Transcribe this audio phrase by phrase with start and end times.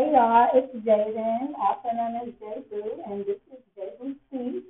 [0.00, 4.66] y'all, it's Jaden, also known as J Boo, and this is J Boo Speaks.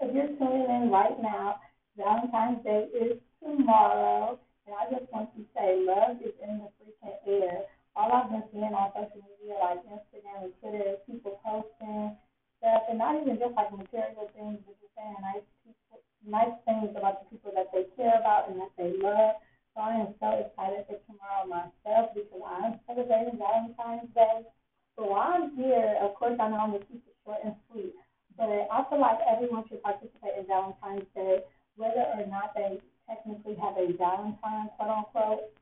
[0.00, 1.60] If you're tuning in right now,
[1.96, 7.16] Valentine's Day is tomorrow, and I just want to say love is in the freaking
[7.24, 7.64] air.
[7.96, 12.12] All I've been seeing on social media, like Instagram and Twitter, is people posting
[12.60, 16.92] stuff, and not even just like material things, but just saying nice people, nice things
[16.92, 19.40] about the people that they care about and that they love.
[19.78, 24.42] I am so excited for tomorrow myself because I'm celebrating Valentine's Day.
[24.98, 27.54] So while I'm here, of course, I know I'm going to keep it short and
[27.70, 27.94] sweet,
[28.34, 31.46] but I feel like everyone should participate in Valentine's Day,
[31.78, 35.54] whether or not they technically have a Valentine, quote unquote.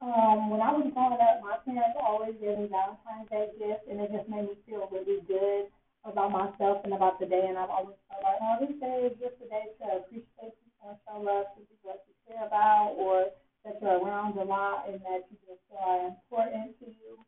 [0.00, 4.00] Um, when I was growing up, my parents always gave me Valentine's Day gifts, and
[4.00, 5.68] it just made me feel really good
[6.08, 7.44] about myself and about the day.
[7.44, 10.88] And I've always felt like, oh, this day is just a day to appreciate people
[10.88, 13.28] and show love to people that you care about or
[13.68, 17.20] that you're around a lot and that you just are important to you.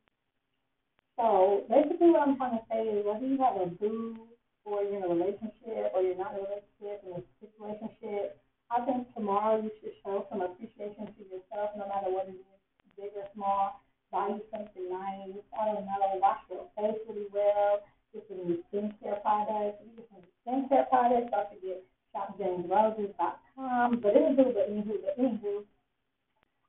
[1.20, 4.16] So basically what I'm trying to say is whether you have a boo
[4.64, 8.40] or you're in a relationship or you're not in a relationship, in a situationship,
[8.72, 12.56] I think tomorrow you should show some appreciation to yourself no matter what it is,
[12.96, 13.84] big or small.
[14.08, 15.44] Buy you something nice.
[15.54, 17.84] I don't know, wash your face really well.
[18.14, 19.78] Get some new skincare products.
[19.84, 21.30] You get some skincare products.
[21.30, 24.00] Don't forget shopjamesroses.com.
[24.00, 25.62] But anywho, but anywho, but anywho,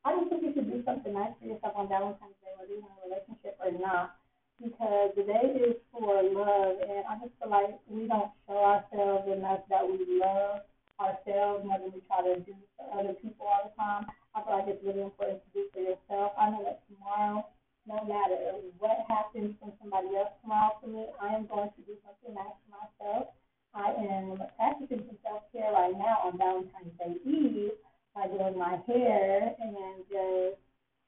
[0.06, 2.84] I just think you should do something nice for yourself on Valentine's Day, whether you're
[2.84, 4.20] in a relationship or not,
[4.60, 9.24] because the day is for love, and I just feel like we don't show ourselves
[9.32, 10.68] enough that we love
[11.00, 14.12] ourselves more than we try to do for other people all the time.
[14.36, 16.36] I feel like it's really important to do for yourself.
[16.36, 17.48] I know that tomorrow,
[17.88, 21.96] no matter what happens from somebody else tomorrow for me, I am going to do
[22.04, 23.32] something nice for myself.
[23.74, 27.80] I am practicing some self care right now on Valentine's Day Eve
[28.14, 30.60] by doing my hair and just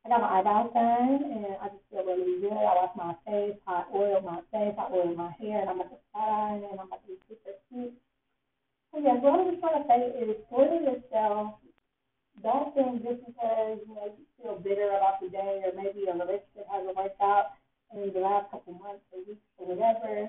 [0.04, 2.52] I got my eyebrows done and I just feel really good.
[2.52, 5.96] I wash my face, hot oil my face, hot oil my hair, and I'm about
[5.96, 7.96] to flat and I'm about to be super cute.
[8.92, 11.56] So yeah, what I'm just trying to say is spoil yourself.
[12.44, 16.12] Don't think just because you know you feel bitter about the day or maybe a
[16.12, 17.56] relationship hasn't worked out
[17.96, 20.28] in the last couple months or weeks or whatever.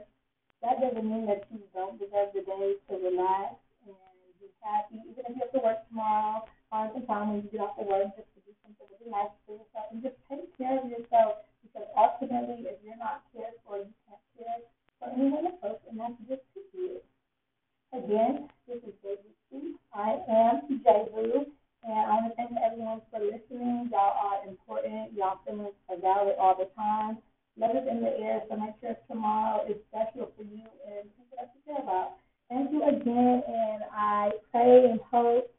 [0.63, 3.59] That doesn't mean that you don't deserve the day to relax
[3.91, 3.99] and
[4.39, 7.63] be happy, even if you have to work tomorrow find some time when you get
[7.63, 10.83] off of work just to do something really nice for yourself and just take care
[10.83, 14.59] of yourself because ultimately if you're not cared for, you can't care
[14.99, 16.43] for anyone else and that's just
[16.75, 16.99] you.
[17.95, 19.79] Again, this is JBC.
[19.95, 21.47] I am J-Boo
[21.87, 23.89] and I want to thank everyone for listening.
[23.93, 25.15] Y'all are important.
[25.15, 27.19] Y'all feelings are valid all the time.
[27.57, 31.39] Love is in the air, so make sure tomorrow is special for you and people
[31.39, 32.19] that you care about.
[32.51, 35.54] Thank you again, and I pray and hope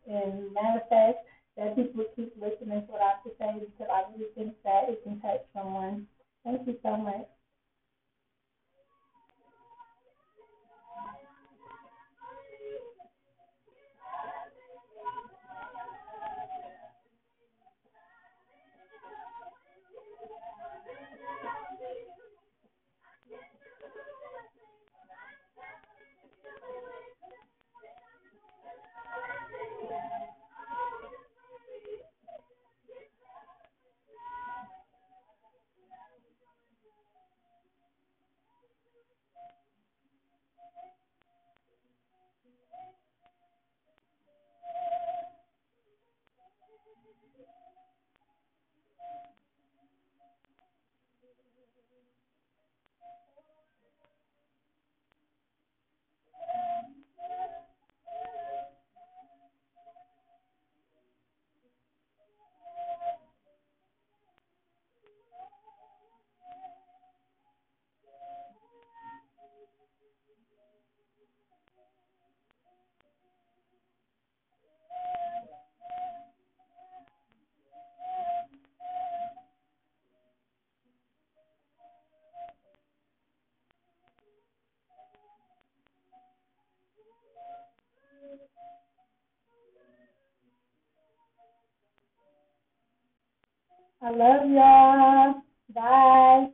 [94.02, 95.36] I love y'all.
[95.74, 96.48] Bye.